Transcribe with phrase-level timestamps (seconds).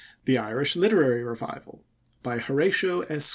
[0.25, 1.83] THE IRISH LITERARY REVIVAL
[2.23, 3.29] By HORATIO S.